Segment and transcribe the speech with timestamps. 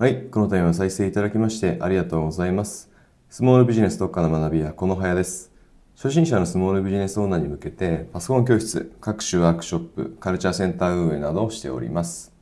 [0.00, 2.88] はい、このタイムは再生いただきましてありがとうございます。
[3.28, 5.50] スモールビジネス特化の学びはこの早です。
[5.96, 12.32] 初心者のスモールビジネスオーナーに向けてパソコン教室、各種ワークショップ、カルチャーセンター運営などをしております。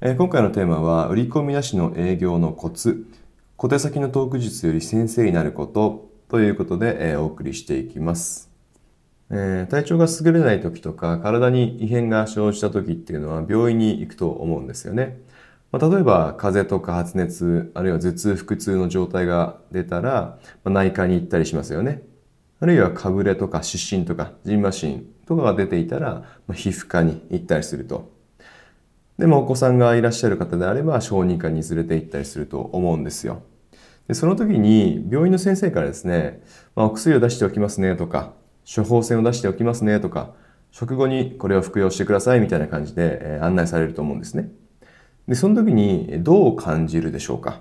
[0.00, 3.08] え今回のテーマは売り込み出しの営業のコツ、
[3.56, 8.52] 小手先のトーク術より先生になることということで、えお送りしていきます。
[9.30, 15.18] え体調が優れない時とか体に異変が生じた時っていうのは病院に行くと思うんですよね。
[15.72, 22.02] まあ、例えば風邪とか発熱あるいは頭痛腹痛の状態が出たら、まあ内科に行ったりしますよね。
[22.60, 28.12] あるいはかぶれとか湿疹とかジンマシンとかが出ていたら、まあ皮膚科に行ったりすると。
[29.18, 33.42] でもお子さんがいらっしゃる方であれば小児科に連れて行ったりすると思うんですよ。
[34.08, 36.42] でその時に病院の先生からですね、
[36.74, 38.32] まあ、お薬を出しておきますねとか
[38.64, 40.32] 処方箋を出しておきますねとか
[40.72, 44.50] 食後にこれを服用してくださいみたいな感じでえー案内されると思うんですね。
[45.28, 47.60] でその時にどう感じるでしょうか？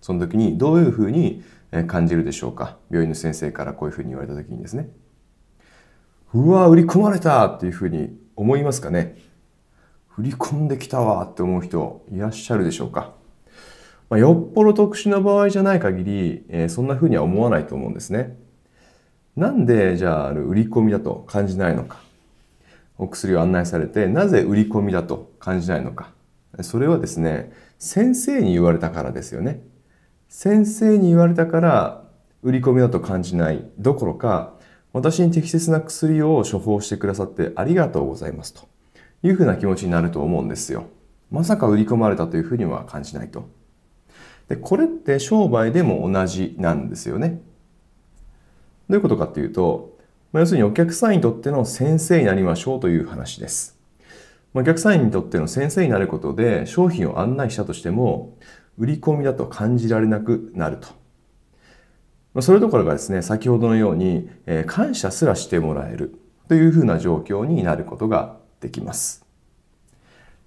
[0.00, 1.42] その時にどういうふうに
[1.86, 2.78] 感じるでしょうか？
[2.90, 4.88] 病院の先生からこういうふうに言われた時にですね。
[6.32, 9.18] うわ売り込まれたっていうふうに思いますかね？
[10.08, 13.12] 振り込んできたわって思う人いらっしゃるでしょうか？
[14.08, 18.36] まあ、よっぽど特殊な場合じゃない限り、えーそんな風には思わないと思うんですね。
[19.36, 22.00] なんでじゃあ売り込みだと感じないのか？
[22.98, 26.12] お薬を案内されてなぜ売り込みだと感じないのか？
[26.62, 29.62] それはですね、先生に言われたからですよね。
[30.28, 32.04] 先生に言われたから
[32.42, 34.54] 売り込みだと感じないどころか、
[34.92, 38.68] 私に適切な薬を処方してくださってありがとうございますと
[39.22, 40.86] いうふうな気持ちになると思うんですよ。
[41.30, 43.48] まさか売り込まれたというふうには感じないと。
[44.48, 47.40] で、これって商売でも同じなんですよね。
[48.88, 49.96] どういうことかっていうと、
[50.32, 53.79] ま要するにお客さんにとっての先生になりましょうという話です。
[54.52, 58.36] まあお客さんにとっての先生になることで商品を案内したとしても、
[58.78, 60.88] 売り込みだと感じられなくなると。
[62.32, 66.14] まあそれどころかですね、先ほどのように、えー感謝すらしてもらえる
[66.48, 69.24] というふうな状況になることができます。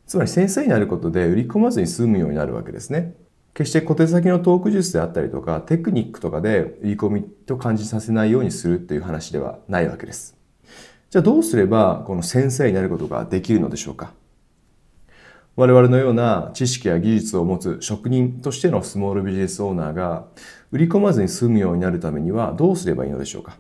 [0.06, 3.16] つまり先生になることで売り込まずに済むようになるわけですね。
[3.54, 10.43] 決して小手先のトーク術であったりとかテクニックとかで売り込みと感じさせないようにするっていう話ではないわけです。
[11.14, 14.14] じゃあどうすればこの先生になることができるのでしょうか？
[15.56, 20.26] 我々のような知識や技術を持つ職人としてのスモールビジネスオーナーが
[20.72, 23.58] 売り込まずに済むようになるためにはどうすればいいのでしょうか？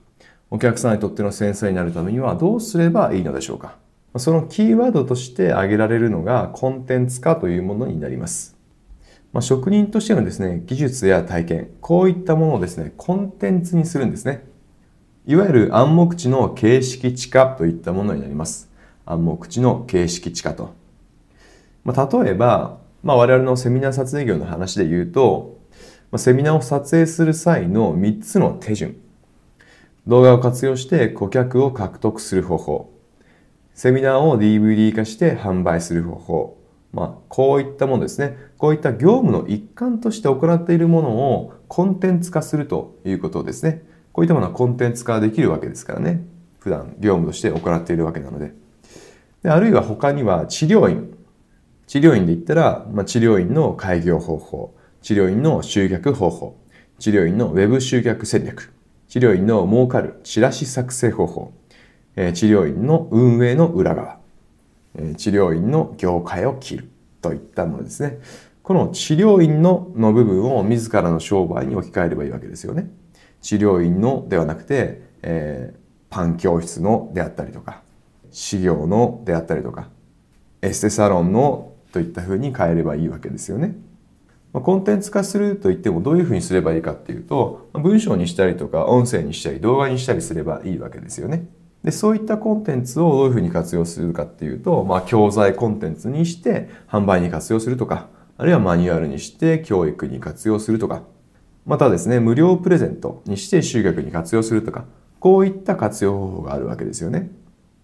[0.49, 3.77] お客さんにとっての先生になるためにはどうすればいいのでしょうか？
[4.17, 8.57] そのキーワードとして挙げられるのがコンテンツ化というものになります。
[9.31, 14.51] まあ、職人としてのですね、技術や体験、こういったものをですね、コンテンツにするんですね。
[15.25, 18.69] いわゆる暗黙知の形式知化といったものになります。
[19.05, 20.73] 暗黙知の形式知化と。
[21.85, 25.59] まあ、例えば、まあ、我々のセミナー撮影業の話で言うと、
[26.11, 28.97] まあ、セミナーを撮影する際の3つの手順。
[30.07, 32.93] 動画を活用して顧客を獲得する方法。
[33.73, 36.57] セミナーを DVD 化して販売する方法。
[36.91, 38.37] まあ、こういったものですね。
[38.57, 43.92] こういった業務の一環として行っているものをコンテンツ化するということですね。
[44.13, 46.21] こういったものはコンテンツ化できるわけですからね。
[46.59, 48.53] 普段業務として行っているわけなので。
[49.41, 51.17] であるいは他には治療院。
[51.87, 56.55] 治療院で言ったら、まあ、治療院の開業方法、治療院の集客方法、
[56.99, 58.71] 治療院のウェブ集客戦略、
[59.09, 61.53] 治療院の儲かるチラシ作成方法、
[62.15, 64.19] えー治療院の運営の裏側、
[64.95, 66.89] えー治療院の業界を切る
[67.21, 68.19] といったものですね。
[68.61, 72.89] この治療院のの部分を自らの商売に置き換えればいいわけですよね。
[73.43, 75.83] 治療院のではなくて、えー
[76.13, 77.81] パン教室のであったりとか、
[78.29, 79.89] 資料のであったりとか、
[80.61, 83.75] エステサロンのといったふうに変えればいいわけですよね。
[84.53, 91.47] まあコンテンツ化するといってもどういうふうにすればいいかっていうと、文章にしたりとか音声にしたり動画にしたりすればいいわけですよね。
[91.83, 101.01] で、そういったコンテンツをどういうふうに活用するかっていうと、まあ教材コンテンツにして販売に活用するとか、あるいはマニュアルにして教育に活用するとか、
[101.65, 104.85] またですね、無料プレゼントにして集客に活用するとか、
[105.19, 107.31] こういった活用方法があるわけですよね。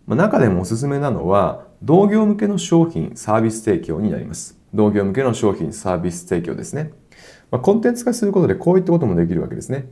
[0.05, 4.59] ま中でもおすすめなのは、同業向けの商品、サービス提供になります。
[4.73, 6.91] 同業向けの商品、サービス提供ですね。
[7.51, 9.87] ま、コンテンツ化することでこういったこともできるわけですね。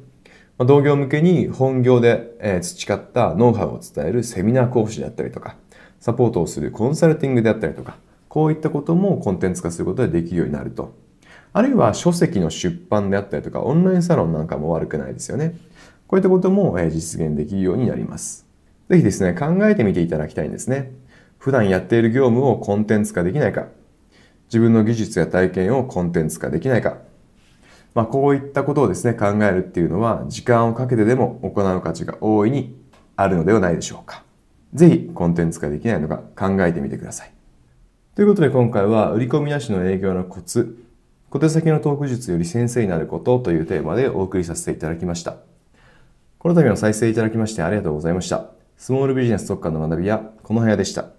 [0.58, 5.56] ま同業向けに本業で培ったノウハウを伝えるセミナー講師であったりとか、
[6.00, 7.98] サポートをするコンサルティングであったりとか、
[8.28, 10.94] こういったこともコンテンツ化することでできるようになると。
[11.54, 15.58] あるいは書籍の出版であったりとか、オンラインサロンなんかも悪くないですよね。
[16.08, 18.46] こういったことも実現できるようになります。
[18.90, 20.92] ぜひですね、考えてみていただきたいんですね。
[21.38, 23.68] 普段やっている業務をコンテンツ化できないか。
[24.48, 26.98] 自分の技術や体験をコンテンツ化できないか。
[27.94, 32.80] まあ、こういったことをですね、考えるっていうのは、時間をかけてでも行う価値が大いに
[33.16, 34.24] あるのではないでしょうか。
[34.74, 37.32] ぜひ、コンテンツ化できないのか考えてみてください。
[38.16, 40.78] ということで今回は、売り込みなしの営業のコツ、
[41.30, 45.36] 小手先のトーク術より先生になることというテーマでお送りさせていただきました。
[46.40, 48.52] この度の再生いただきましてありがとうございました。
[48.78, 51.17] スモールビジネス特化の学びやこの部屋でした。